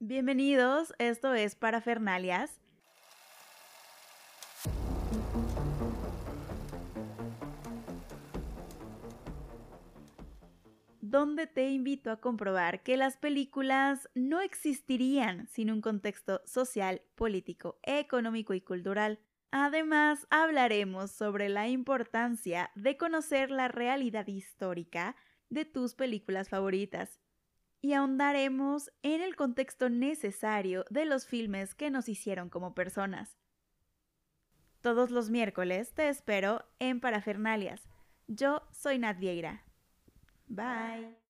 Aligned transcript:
Bienvenidos, 0.00 0.94
esto 0.98 1.34
es 1.34 1.56
Parafernalias. 1.56 2.60
donde 11.00 11.46
te 11.46 11.70
invito 11.70 12.10
a 12.10 12.20
comprobar 12.20 12.82
que 12.82 12.98
las 12.98 13.16
películas 13.16 14.10
no 14.14 14.40
existirían 14.42 15.48
sin 15.48 15.70
un 15.70 15.80
contexto 15.80 16.42
social, 16.44 17.00
político, 17.14 17.78
económico 17.82 18.52
y 18.52 18.60
cultural. 18.60 19.18
Además, 19.50 20.26
hablaremos 20.28 21.10
sobre 21.10 21.48
la 21.48 21.66
importancia 21.66 22.70
de 22.74 22.98
conocer 22.98 23.50
la 23.50 23.68
realidad 23.68 24.26
histórica 24.26 25.16
de 25.48 25.64
tus 25.64 25.94
películas 25.94 26.50
favoritas 26.50 27.18
y 27.80 27.92
ahondaremos 27.92 28.90
en 29.02 29.20
el 29.20 29.36
contexto 29.36 29.88
necesario 29.88 30.84
de 30.90 31.04
los 31.04 31.26
filmes 31.26 31.74
que 31.74 31.90
nos 31.90 32.08
hicieron 32.08 32.48
como 32.48 32.74
personas. 32.74 33.38
Todos 34.80 35.10
los 35.10 35.30
miércoles 35.30 35.92
te 35.92 36.08
espero 36.08 36.64
en 36.78 37.00
Parafernalias. 37.00 37.88
Yo 38.26 38.62
soy 38.70 38.98
Nat 38.98 39.18
Vieira. 39.18 39.64
Bye. 40.46 41.18